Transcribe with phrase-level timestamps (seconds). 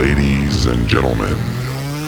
[0.00, 1.36] Ladies and gentlemen,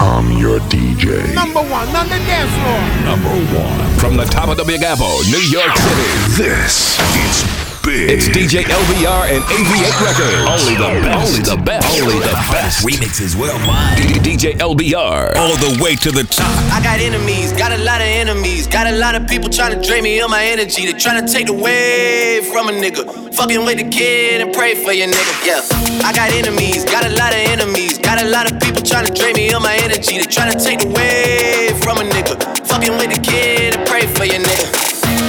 [0.00, 1.34] I'm your DJ.
[1.34, 3.04] Number one on the dance floor.
[3.04, 3.98] Number one.
[3.98, 6.42] From the top of the Big Apple, New York City.
[6.42, 8.10] This is big.
[8.10, 10.42] It's DJ LBR and AV8 Records.
[10.46, 11.18] Only the best.
[11.26, 12.00] Only the best.
[12.00, 12.86] Only the best.
[12.86, 13.98] Remixes worldwide.
[14.22, 15.36] DJ LBR.
[15.36, 16.46] All the way to the top.
[16.72, 19.86] I got enemies, got a lot of enemies, got a lot of people trying to
[19.86, 20.86] drain me of my energy.
[20.86, 23.34] They trying to take away from a nigga.
[23.34, 25.32] Fucking with the kid and pray for your nigga.
[25.46, 25.62] Yeah,
[26.06, 29.12] I got enemies, got a lot of enemies, got a lot of people trying to
[29.12, 30.18] drain me of my energy.
[30.18, 32.38] They trying to take away from a nigga.
[32.66, 34.66] Fucking with the kid and pray for your nigga.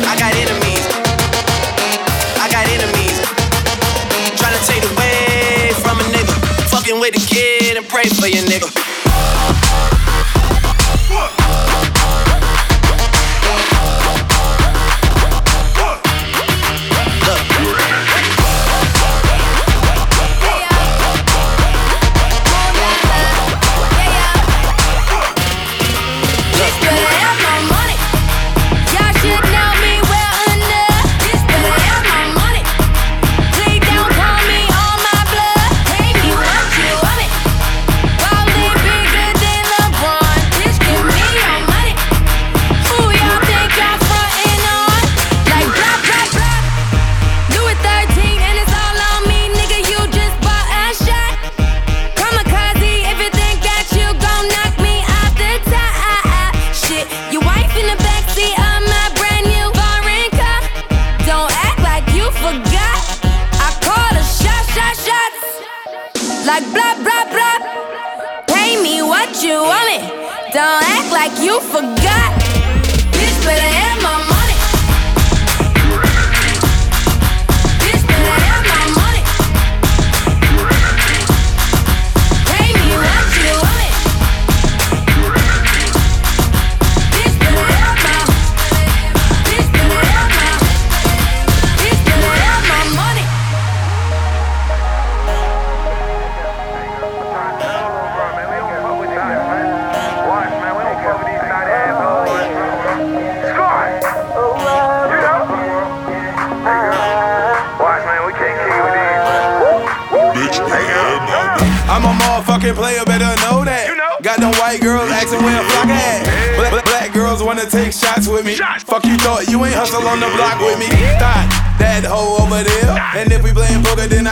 [0.05, 0.82] I got enemies.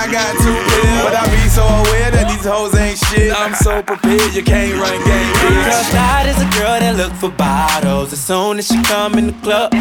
[0.01, 1.03] I got two pills.
[1.05, 3.31] But I be so aware that these hoes ain't shit.
[3.37, 5.65] I'm so prepared, you can't run game, bitch.
[5.69, 8.11] Girl side is a girl that look for bottles.
[8.11, 9.71] As soon as she come in the club,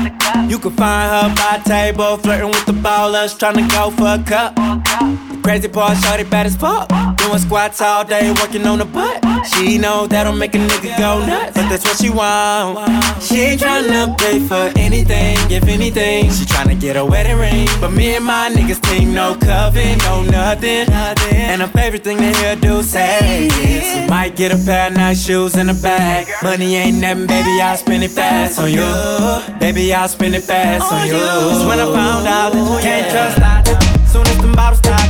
[0.50, 4.22] you can find her by table, flirting with the ballers, trying to go for a
[4.22, 4.54] cup.
[4.56, 6.90] The crazy part, shorty bad as fuck.
[7.30, 9.22] Doing squats all day, working on the butt.
[9.46, 12.76] She know that'll make a nigga go nuts, but that's what she want.
[13.22, 16.24] She ain't tryna pay for anything, if anything.
[16.32, 20.24] She tryna get a wedding ring, but me and my niggas team no coven, no
[20.24, 20.90] nothing.
[20.90, 24.96] And her favorite thing to hear do say is, we might get a pair of
[24.96, 26.26] nice shoes in a bag.
[26.42, 29.58] Money ain't nothing, baby, I'll spend it fast on you.
[29.60, 31.14] Baby, I'll spend it fast on you.
[31.14, 34.08] It's when I found out that you can't trust that.
[34.08, 35.09] Soon as the bottles start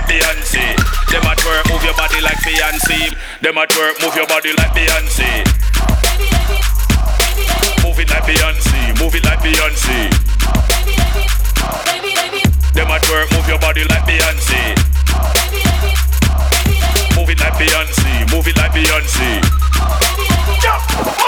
[0.00, 0.64] like Beyonce.
[1.10, 3.14] Them at work, move your body like Beyonce.
[3.40, 5.44] Them at work, move your body like Beyonce.
[7.84, 10.10] Move it like Beyonce, move it like Beyonce.
[12.72, 14.76] Them at work, move your body like Beyonce.
[17.16, 19.42] Move it like Beyonce, move it like Beyonce.
[20.62, 21.19] Jump,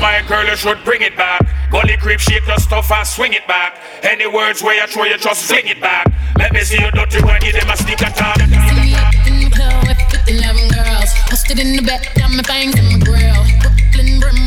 [0.00, 1.40] my girl, you should bring it back.
[1.70, 3.78] Gully creep, shake your stuff and swing it back.
[4.02, 6.06] Any words where you throw, you just fling it back.
[6.38, 8.38] Let me see you dirty one, give them a sneak attack.
[8.38, 11.10] See me up in the club with 50, 11 girls.
[11.28, 13.44] Posted in the back, got my fangs in my grill.
[13.60, 14.39] Brooklyn brim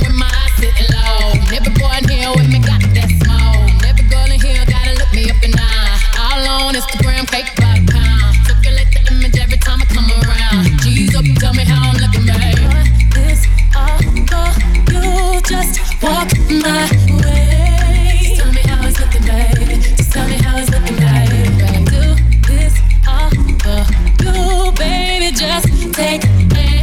[15.54, 16.90] just walk my
[17.22, 18.20] way.
[18.24, 19.76] Just Tell me how it's looking, baby.
[19.98, 21.86] Just tell me how it's looking, baby.
[21.92, 22.02] Do
[22.48, 22.76] this
[23.08, 23.30] all
[23.62, 23.84] for
[24.24, 25.32] you, baby.
[25.36, 26.26] Just take
[26.58, 26.83] aim.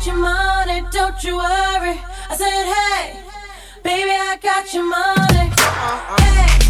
[0.00, 2.00] Got your money, don't you worry.
[2.30, 3.20] I said, hey,
[3.82, 5.52] baby, I got your money.
[5.58, 6.22] Uh-uh.
[6.22, 6.69] Hey,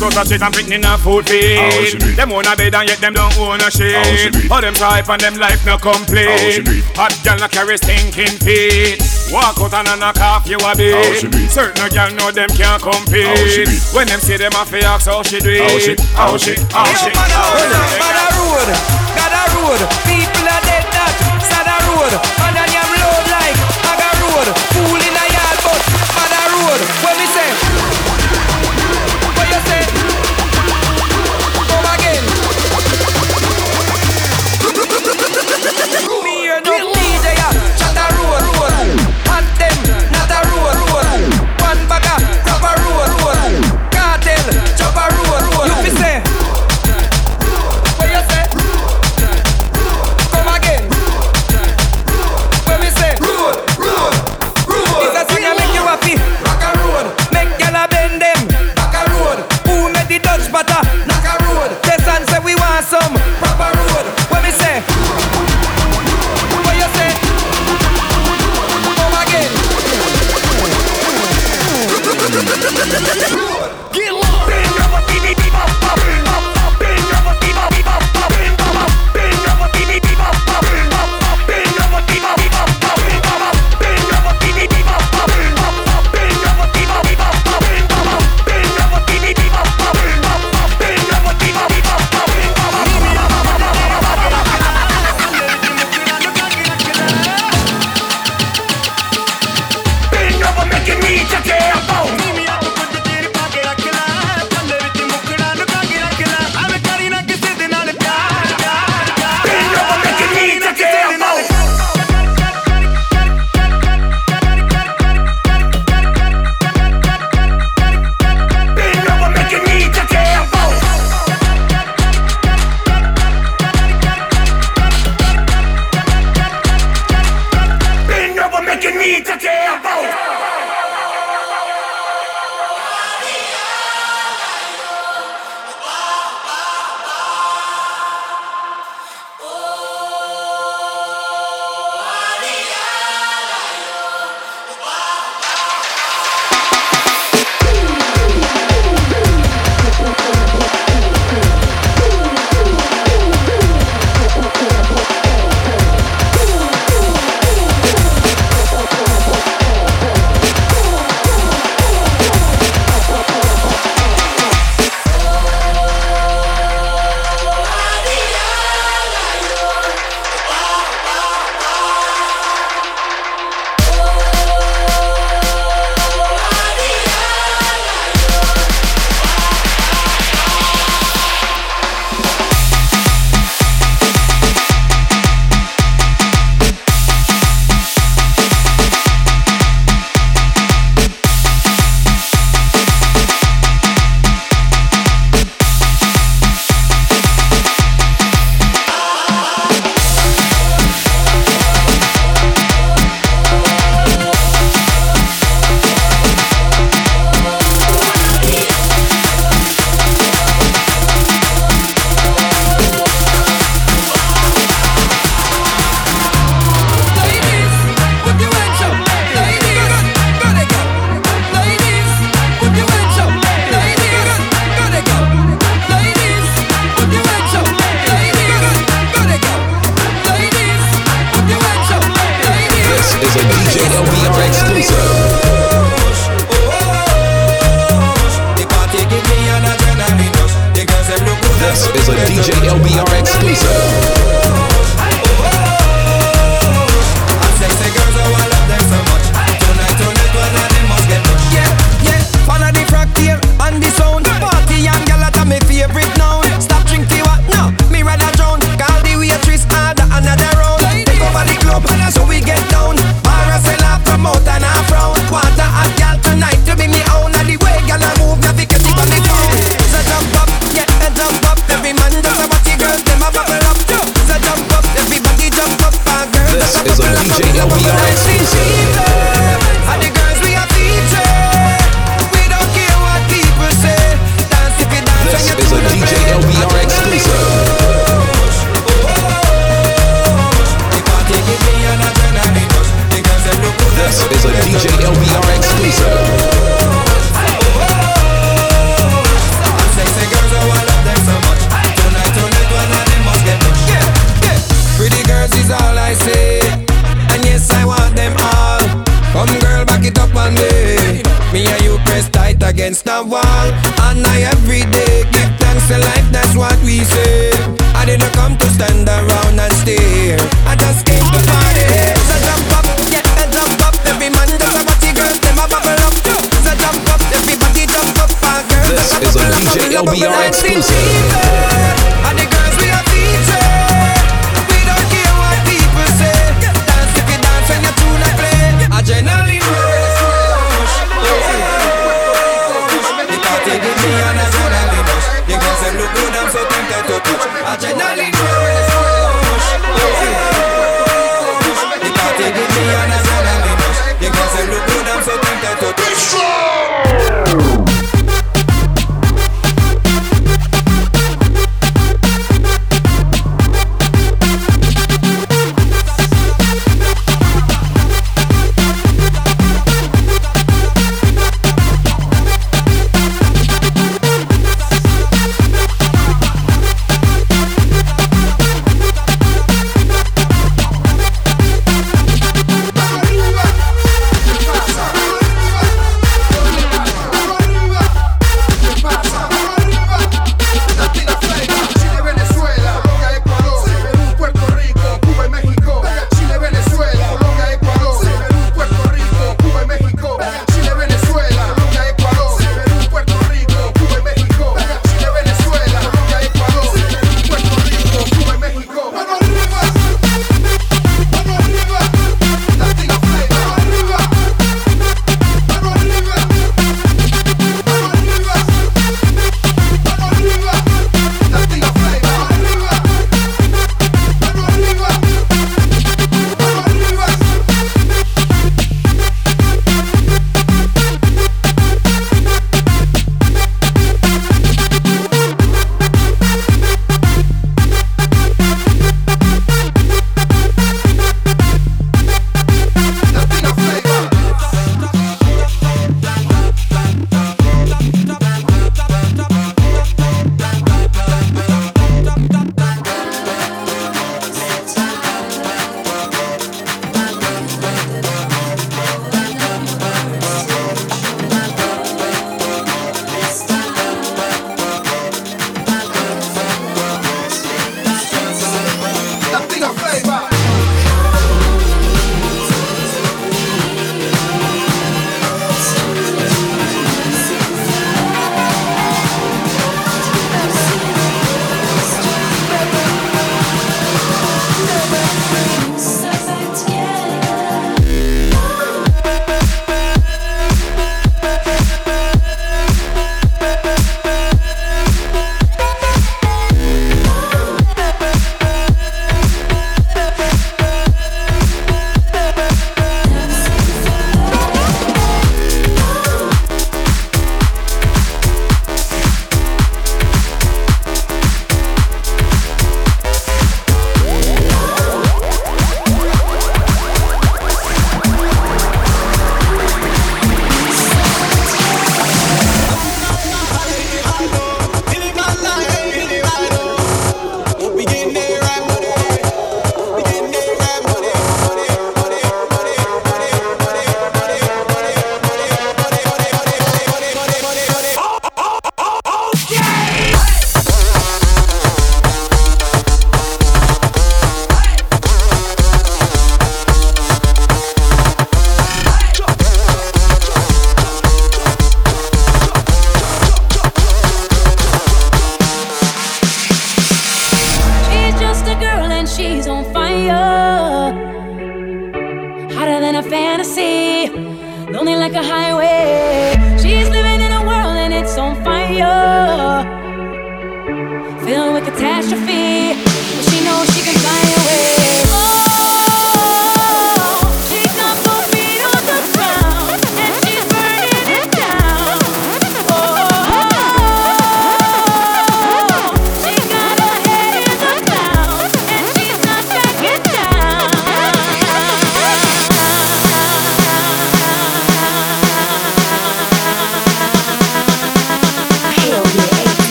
[0.00, 0.06] Aye.
[0.06, 2.00] I thought I said I'm picking in a food feed.
[2.16, 4.32] Them own a bed and yet them don't own a How shit.
[4.32, 4.48] do?
[4.50, 6.64] All them type and them life no complete.
[6.64, 6.84] do it?
[6.96, 9.00] Hot girl no carry stinking feet.
[9.32, 11.20] Walk out and a knock off you a How bit.
[11.20, 11.50] she do it?
[11.50, 13.68] Certain girl know them can't compete.
[13.94, 16.00] When them see them a fi ask how she do How she- it.
[16.16, 17.28] how she- how she- how
[17.60, 18.68] she- Man a road,
[19.16, 19.80] got a road.
[19.80, 20.19] People are dead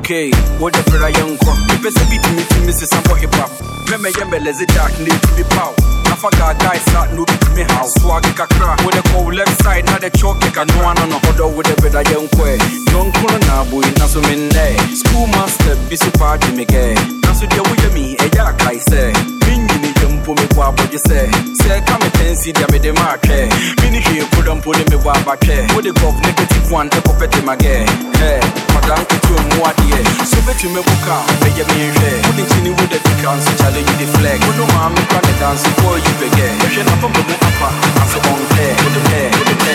[0.00, 3.50] okay wode fra yɛnkɔ mepɛ sɛ bitumi tumi sesa bɔ hip hop.
[3.88, 5.72] Mɛmɛ yɛ mbɛlɛze dark ne tumi pow.
[6.08, 10.10] Nafa gaagae sa na obi tumi haw soage kakra wode kɔw left side na de
[10.10, 12.54] chɔke ka no no ɔdɔ wode bɛda yɛnkɔɛ
[12.92, 14.66] yɔnkono na aboi na so mennɛ
[15.00, 16.10] school master bi so
[16.40, 16.82] de me gɛ
[17.24, 19.12] na so deɛ woyɛ mi ɛyɛ akae sɛ
[19.46, 21.18] menyini yɛ mpo mebɔ abɔgye sɛ
[21.60, 23.38] sɛ ka me pɛnsi deɛ mede ma atwɛ
[23.82, 27.86] mene hwee kodɔ mpo ne mebɔ abatwɛ wode gɔf negative one ɛkɔpɛte magɛ
[28.28, 29.98] ɛ ɔdan ketewa mu adeɛ
[30.30, 33.52] so bɛtumi boka bɛyɛ meyɛhwɛ wode nkyini wode dika nso
[33.98, 37.06] de flag wono maa mekra ne danse kɔɔ yi bɛgɛ hwɛ na mu
[37.48, 37.68] apa
[38.02, 39.74] aso ɔmpɛ wode pɛ wode pɛ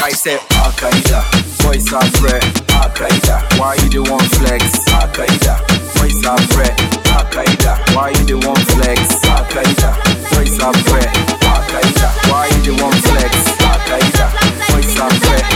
[0.00, 1.20] I said Al-Qaeda,
[1.62, 4.78] voice are threat, Al-Qaeda, why you the one flex?
[4.88, 5.54] Al-Qaeda,
[5.96, 6.74] voice are threat,
[7.12, 9.00] Al-Qaeda, why you the one flex?
[9.24, 9.90] Al-Qaeda,
[10.32, 11.10] voice are threat,
[11.44, 13.32] Al-Qaeda, why you the one flex?
[13.60, 14.26] Al-Qaeda,
[14.72, 15.46] voice are threat.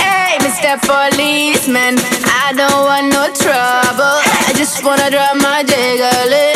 [0.00, 0.80] Hey, Mr.
[0.84, 1.96] Policeman,
[2.44, 4.16] I don't want no trouble.
[4.48, 6.53] I just wanna drop my jiggle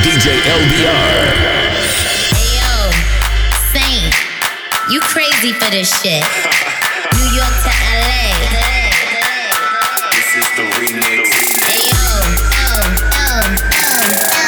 [0.00, 1.28] TLDR.
[2.32, 2.88] Ayo,
[3.68, 4.08] Saint,
[4.88, 6.24] you crazy for this shit.
[7.12, 8.32] New York to LA.
[10.16, 11.28] This is the remix.
[11.68, 12.00] Ayo,
[12.64, 14.40] oh, oh, oh,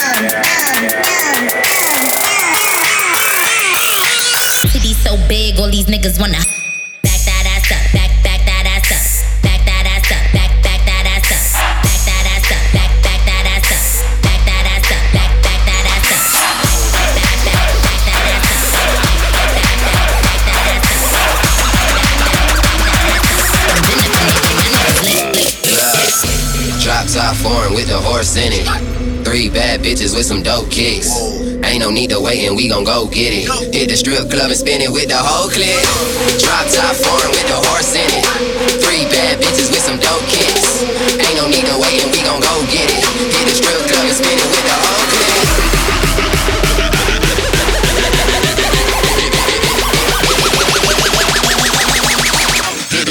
[4.72, 6.38] Titty so big, all these niggas wanna
[27.52, 28.64] foreign with the horse in it.
[29.24, 31.12] Three bad bitches with some dope kicks.
[31.62, 33.46] Ain't no need to wait and we gon' go get it.
[33.74, 35.80] Hit the strip club and spin it with the whole clip.
[36.40, 38.24] Drop top foreign with the horse in it.
[38.80, 40.82] Three bad bitches with some dope kicks.
[41.20, 43.04] Ain't no need to wait and we gon' go get it.
[43.36, 45.20] Hit the strip club and spin it with the whole clip.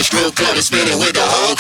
[0.02, 1.56] Strip club and spin it with the whole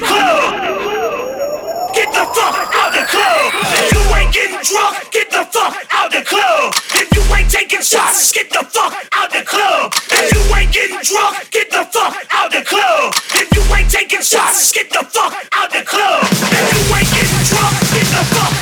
[0.00, 1.94] the club.
[1.94, 3.52] Get the fuck out the club.
[3.72, 6.74] If you ain't getting drunk, get the fuck out the club.
[6.94, 9.94] If you ain't taking shots, get the fuck out the club.
[10.10, 13.14] If you ain't getting drunk, get the fuck out the club.
[13.34, 16.24] If you ain't taking shots, get the fuck out the club.
[16.24, 18.55] If you ain't getting drunk, get the fuck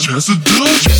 [0.00, 0.99] Just a dodge.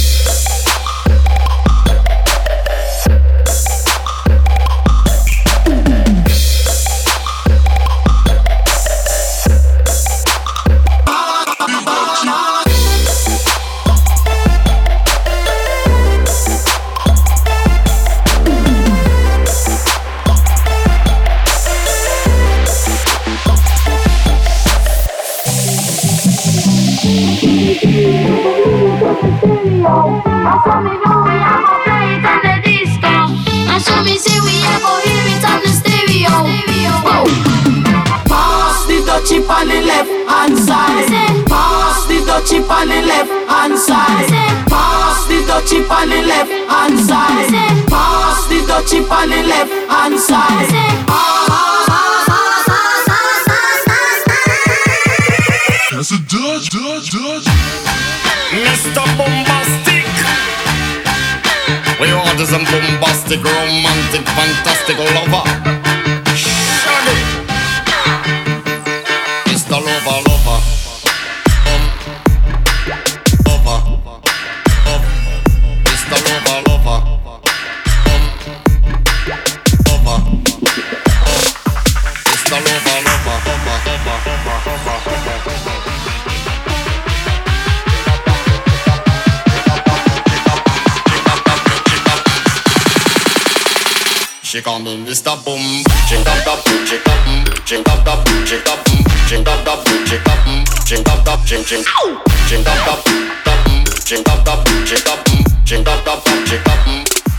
[94.51, 95.39] She call me Mr.
[95.45, 95.63] Boom.
[96.11, 97.23] She dub dub, she dub,
[97.65, 98.83] she dub dub, she dub,
[99.29, 100.43] she dub dub, she dub,
[100.85, 102.99] she dub dub, she she she dub dub,
[103.47, 103.61] dub,
[104.03, 105.23] she dub dub, she dub,
[105.65, 106.83] she dub dub, she dub.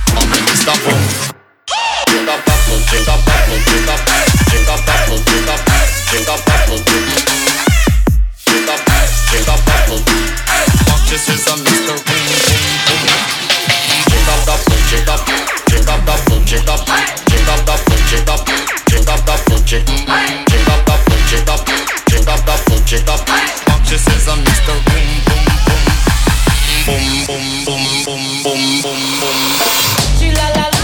[0.07, 0.71] Call me Mr.
[0.87, 1.03] Boom.
[2.07, 3.99] She dub dub, she dub dub, she dub,
[4.47, 5.59] she dub dub, she dub,
[6.07, 6.63] she dub dub,
[8.39, 8.79] she dub,
[9.27, 9.99] she dub dub.
[10.87, 11.91] Fuck, this is a Mr.
[12.07, 13.50] Boom
[26.85, 29.39] boom, boom, boom, boom, boom, boom.
[30.17, 30.80] She la la la.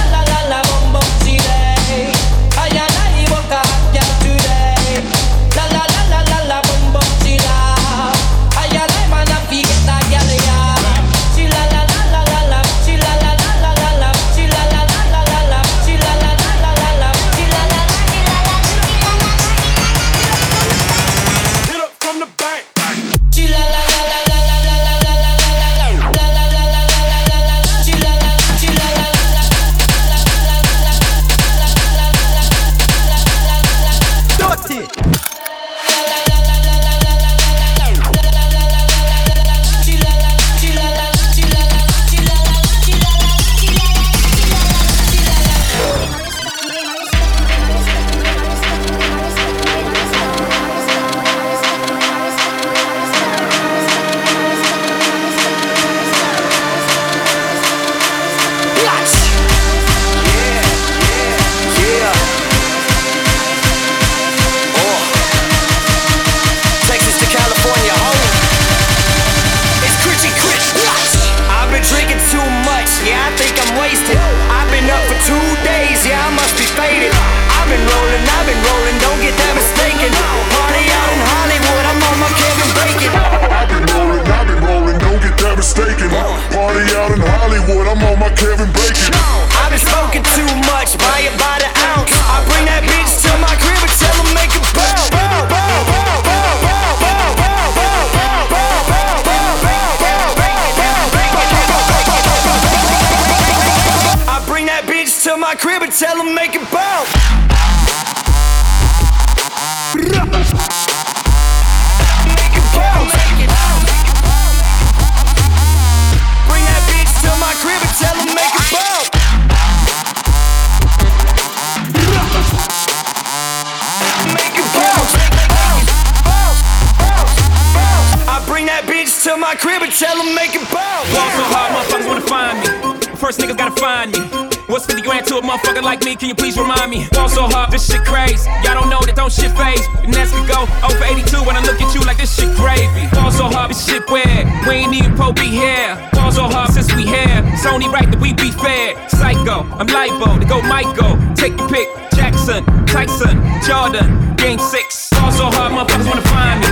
[133.87, 134.19] Find me.
[134.67, 136.13] What's 50 grand to a motherfucker like me?
[136.19, 137.05] Can you please remind me?
[137.15, 138.43] Fall so hard, this shit crazy.
[138.63, 139.85] Y'all don't know that don't shit phase.
[140.03, 143.07] And that's could go over 82 when I look at you like this shit gravy.
[143.15, 144.43] Fall so hard, this shit weird.
[144.67, 145.95] We ain't even po be here.
[146.11, 147.39] Fall so hard since we here.
[147.55, 148.99] It's only right that we be fair.
[149.07, 151.15] Psycho, I'm libo to go Michael.
[151.39, 151.87] Take your pick.
[152.11, 155.15] Jackson, Tyson, Jordan, Game 6.
[155.15, 156.67] Fall so hard, motherfuckers wanna find me.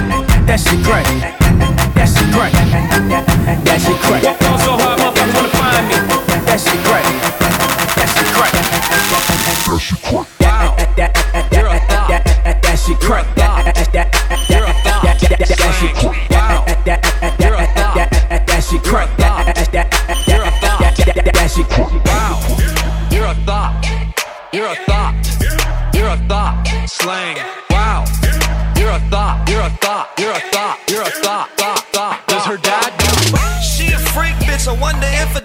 [0.51, 1.07] That shit great.
[1.95, 2.51] That shit great.
[3.63, 4.23] That shit great.
[4.43, 6.24] Fall so hard, motherfuckers wanna find me.
[6.55, 7.03] That shit great.
[7.99, 8.55] That shit great.
[8.55, 10.31] That shit great.
[11.51, 12.07] You're a thought.
[12.63, 13.27] That shit great.
[13.35, 14.47] You're a
[17.75, 17.99] thought.
[18.47, 19.11] That shit great.
[19.11, 19.75] You're a thought.
[19.83, 19.99] That shit great.
[20.31, 20.79] You're a thought.
[20.79, 21.91] That shit great.
[22.07, 22.39] Wow.
[23.11, 23.75] You're a thought.
[24.53, 25.11] You're a thought.
[25.93, 26.63] You're a thought.
[26.87, 27.35] Slang.
[27.69, 28.05] Wow.
[28.79, 29.49] You're a thought.
[29.49, 30.07] You're a thought.
[30.17, 30.79] You're a thought.
[30.87, 31.49] You're a thought.
[31.57, 31.83] Thought.
[31.91, 32.27] Thought.
[32.27, 33.11] Does her dad know?
[33.59, 35.44] She a freak bitch, I wonder if her dad know.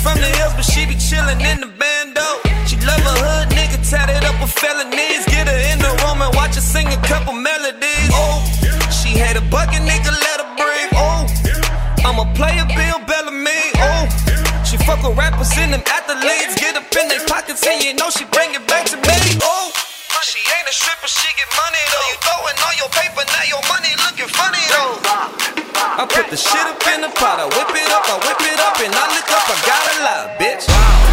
[0.00, 2.24] from the hills, but she be chillin' in the bando.
[2.64, 5.28] She love a hood nigga tatted up with felonies.
[5.28, 8.08] Get her in the room and watch her sing a couple melodies.
[8.12, 8.40] Oh,
[8.88, 10.92] she had a bucket nigga, let her breathe.
[10.96, 11.28] Oh,
[12.04, 13.60] I'm a player, Bill Bellamy.
[13.76, 14.08] Oh,
[14.64, 16.56] she fuck with rappers in them athletes.
[16.56, 19.38] Get up in their pockets and you know she bring it back to me.
[19.44, 19.72] Oh.
[20.20, 22.06] She ain't a stripper, she get money though.
[22.12, 25.59] You throwing all your paper, now your money looking funny though.
[25.74, 28.60] I put the shit up in the pot, I whip it up, I whip it
[28.60, 30.64] up, and I look up, I got a lot, bitch.
[30.66, 31.09] You're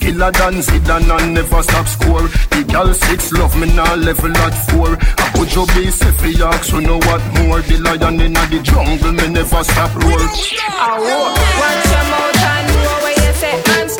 [0.00, 2.26] Skiller than Zidane and never stop score.
[2.50, 4.96] The girl six love me now level at four.
[4.96, 7.60] I put your base every yaks, so know what more.
[7.60, 10.16] The lion in the jungle me never stop roar.
[10.16, 13.90] Oh, watch your mouth and know where you say and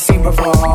[0.00, 0.69] see before.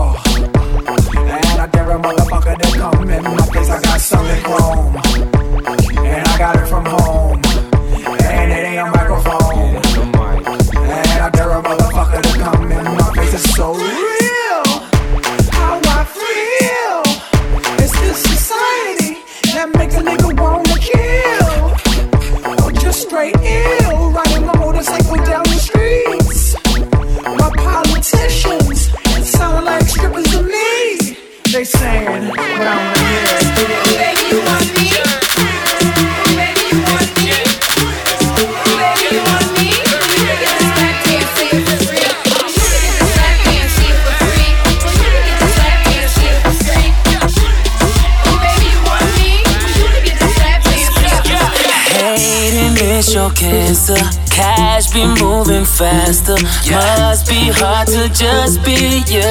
[53.85, 54.33] disaster.
[54.33, 56.35] Cash be moving faster.
[56.63, 56.79] Yeah.
[56.99, 59.23] Must be hard to just be you.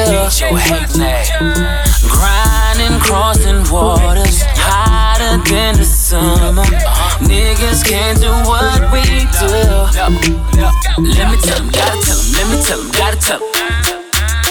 [2.08, 6.64] Grinding, crossing waters, hotter than the summer.
[7.20, 9.02] Niggas can't do what we
[9.38, 9.46] do.
[9.98, 13.48] Let me tell them, gotta tell them, let me tell them, gotta tell them.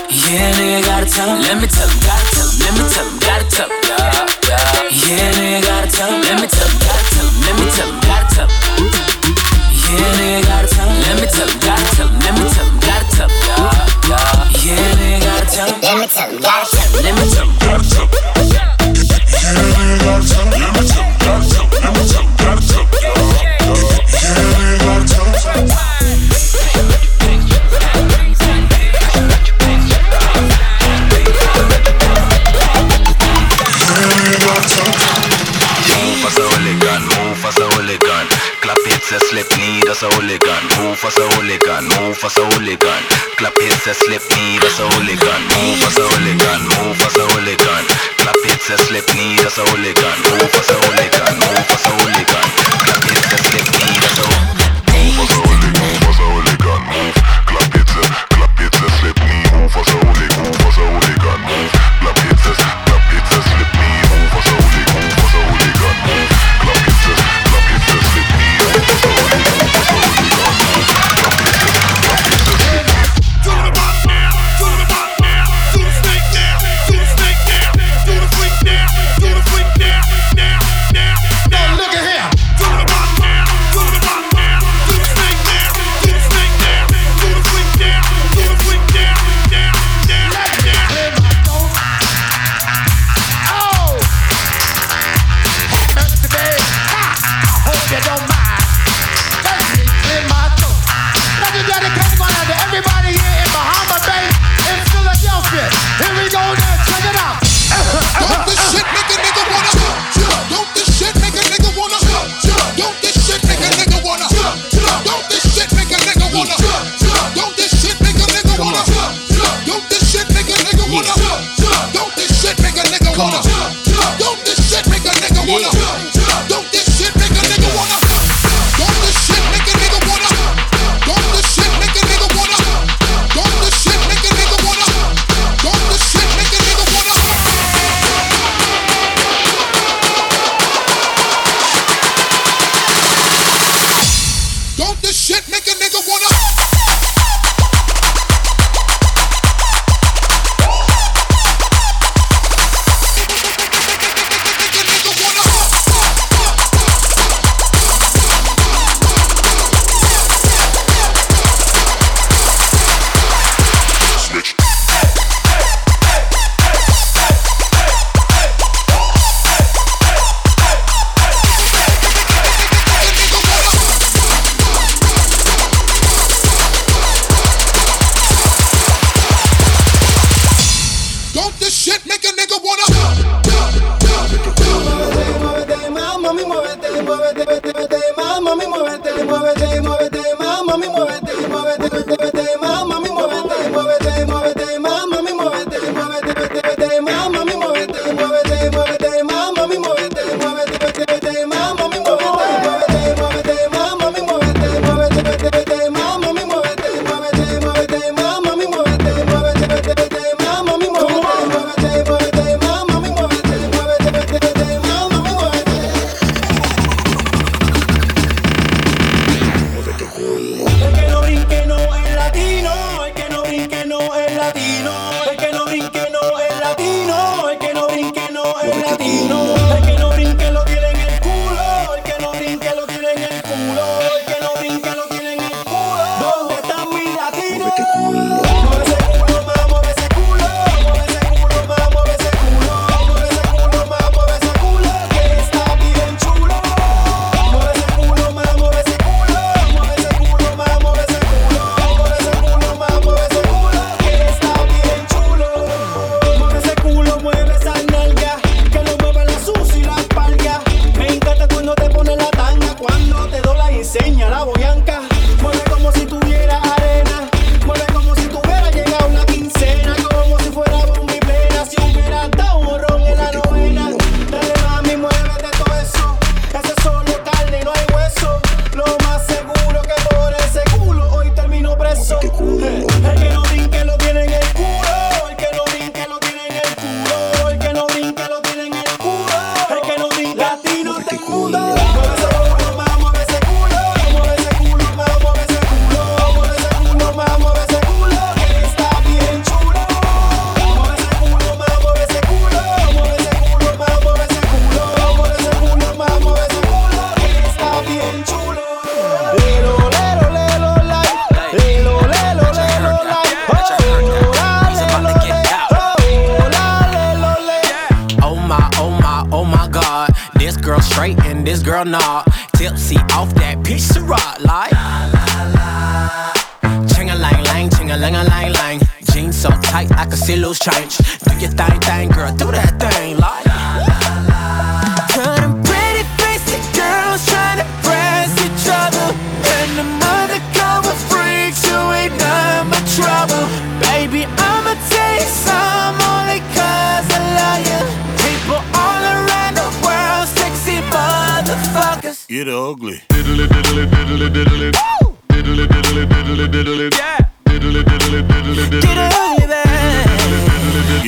[0.10, 1.42] Yeah, nigga, gotta tell them.
[1.42, 3.80] Let me tell them, gotta tell them, let me tell them, gotta tell them.
[4.92, 6.33] Yeah, nigga, gotta tell them.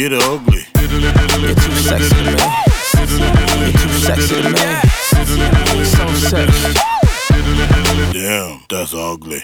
[0.10, 0.62] get ugly.
[0.76, 2.38] Too sexy to me.
[3.72, 4.58] Too sexy to me.
[5.86, 6.74] So sexy.
[8.14, 9.40] Damn, that's ugly.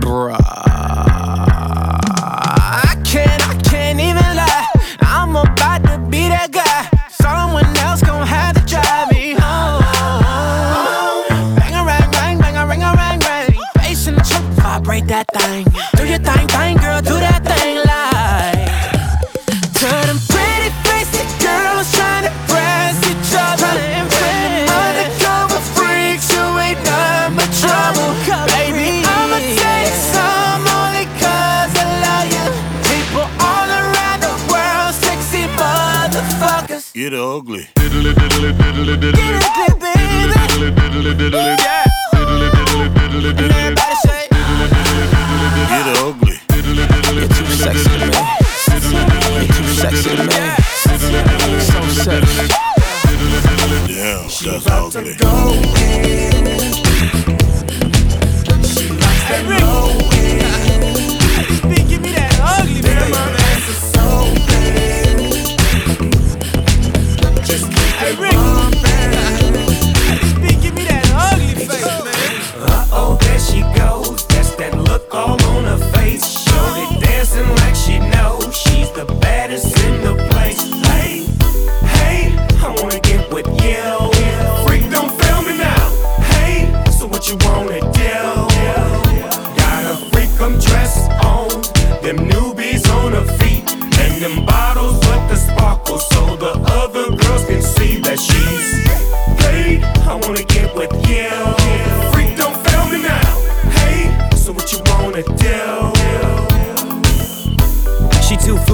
[0.00, 1.13] Bruh.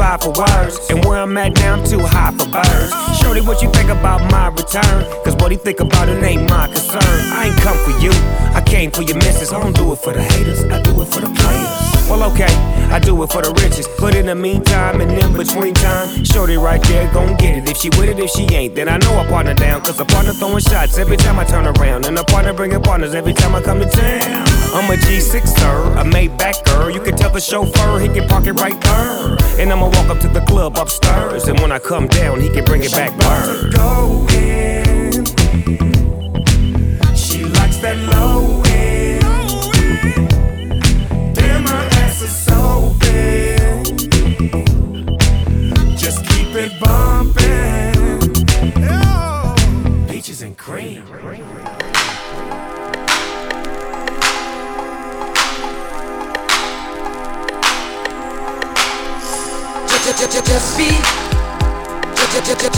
[0.00, 0.78] Slide for words.
[0.88, 3.20] And where I'm at now, I'm too high for birds.
[3.20, 4.98] Shorty, what you think about my return?
[5.24, 7.16] Cause what he think about it ain't my concern.
[7.36, 8.12] I ain't come for you,
[8.54, 9.52] I came for your missus.
[9.52, 11.89] I don't do it for the haters, I do it for the players.
[12.10, 12.52] Well, okay,
[12.90, 13.86] I do it for the riches.
[14.00, 17.70] But in the meantime and in between time, Shorty right there gon' get it.
[17.70, 19.80] If she with it, if she ain't, then I know I partner down.
[19.82, 22.06] Cause a partner throwing shots every time I turn around.
[22.06, 24.44] And a partner bringing partners every time I come to town.
[24.74, 26.90] I'm a G6 sir, a Maybach girl.
[26.90, 29.36] You can tell the chauffeur he can park it right there.
[29.60, 31.46] And I'ma walk up to the club upstairs.
[31.46, 33.72] And when I come down, he can bring it back bird.
[33.74, 35.39] Go in.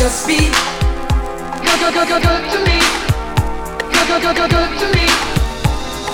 [0.02, 2.78] Just be Good, good, good, good, good to me.
[3.86, 5.06] Good, good, good, good, good to me.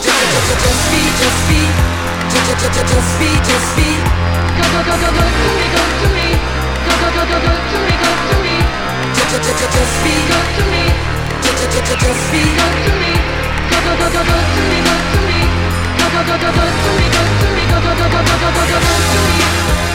[0.04, 1.60] Just, just, just, just be, just be.
[2.28, 3.88] Just, just, just, just be, just be.
[4.60, 6.28] Good, good, good, good, good to me, good to me.
[6.84, 8.56] Good, good, good, good, good to me, good to me.
[9.16, 10.84] Just, just, just, just be, good to me.
[11.40, 13.12] Just, just, just, just be, good to me.
[13.72, 15.40] Good, good, good, good to me, good to me.
[15.96, 17.62] Good, good, good, good to me, good to me.
[17.72, 19.87] Good, good, good, good, good to me.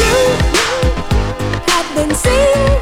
[0.00, 0.14] you
[1.66, 2.73] had been seen.